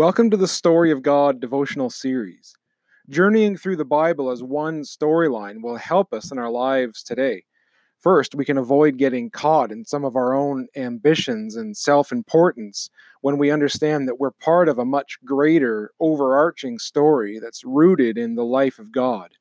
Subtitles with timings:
[0.00, 2.54] Welcome to the Story of God devotional series.
[3.10, 7.44] Journeying through the Bible as one storyline will help us in our lives today.
[7.98, 12.88] First, we can avoid getting caught in some of our own ambitions and self importance
[13.20, 18.36] when we understand that we're part of a much greater, overarching story that's rooted in
[18.36, 19.32] the life of God.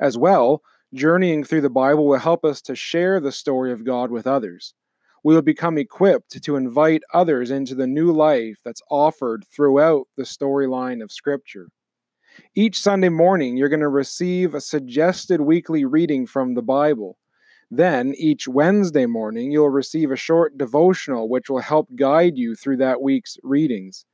[0.00, 0.62] As well,
[0.94, 4.72] journeying through the Bible will help us to share the story of God with others
[5.24, 10.24] we will become equipped to invite others into the new life that's offered throughout the
[10.24, 11.68] storyline of Scripture.
[12.54, 17.18] Each Sunday morning, you're going to receive a suggested weekly reading from the Bible.
[17.70, 22.78] Then, each Wednesday morning, you'll receive a short devotional which will help guide you through
[22.78, 24.04] that week's readings.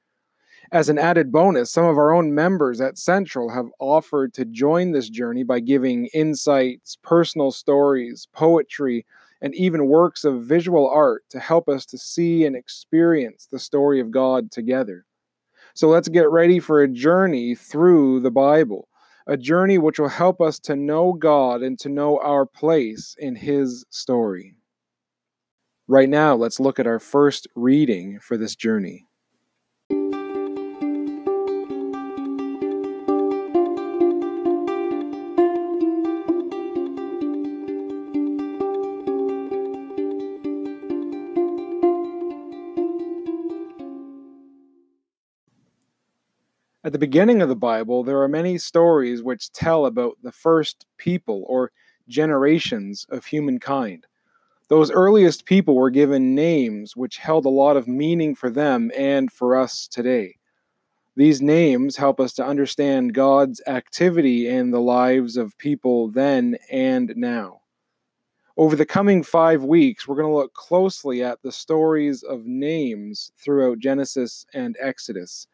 [0.71, 4.93] As an added bonus, some of our own members at Central have offered to join
[4.93, 9.07] this journey by giving insights, personal stories, poetry,
[9.41, 14.01] and even works of visual art to help us to see and experience the story
[14.01, 15.07] of God together.
[15.75, 18.89] So let's get ready for a journey through the Bible,
[19.27, 23.37] a journey which will help us to know God and to know our place in
[23.37, 24.55] His story.
[25.87, 29.08] Right now, let's look at our first reading for this journey.
[46.89, 50.87] At the beginning of the Bible, there are many stories which tell about the first
[50.97, 51.71] people or
[52.09, 54.07] generations of humankind.
[54.69, 59.31] Those earliest people were given names which held a lot of meaning for them and
[59.31, 60.37] for us today.
[61.15, 67.13] These names help us to understand God's activity in the lives of people then and
[67.17, 67.61] now.
[68.57, 73.31] Over the coming five weeks, we're going to look closely at the stories of names
[73.37, 75.47] throughout Genesis and Exodus.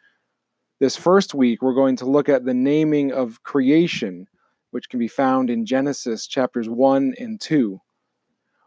[0.84, 4.28] This first week, we're going to look at the naming of creation,
[4.72, 7.80] which can be found in Genesis chapters 1 and 2.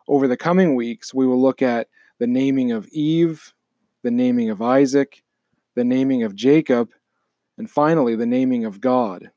[0.07, 3.53] Over the coming weeks, we will look at the naming of Eve,
[4.01, 5.21] the naming of Isaac,
[5.75, 6.89] the naming of Jacob,
[7.59, 9.29] and finally, the naming of God.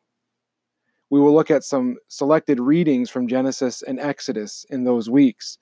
[1.11, 5.59] We will look at some selected readings from Genesis and Exodus in those weeks.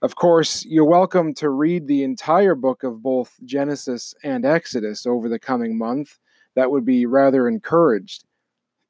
[0.00, 5.28] Of course, you're welcome to read the entire book of both Genesis and Exodus over
[5.28, 6.18] the coming month
[6.56, 8.24] that would be rather encouraged.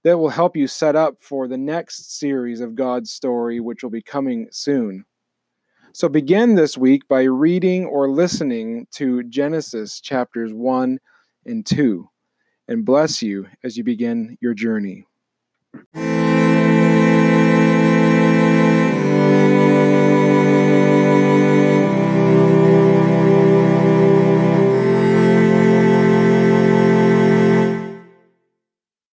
[0.05, 3.91] That will help you set up for the next series of God's story, which will
[3.91, 5.05] be coming soon.
[5.93, 10.99] So begin this week by reading or listening to Genesis chapters 1
[11.45, 12.09] and 2,
[12.67, 15.07] and bless you as you begin your journey.